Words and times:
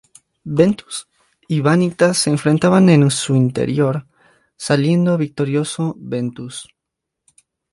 Ventus 0.55 1.07
y 1.47 1.59
Vanitas 1.61 2.17
se 2.17 2.31
enfrentan 2.31 2.89
en 2.89 3.11
su 3.11 3.35
interior, 3.35 4.07
saliendo 4.57 5.15
victorioso 5.15 5.93
Ventus. 5.99 6.67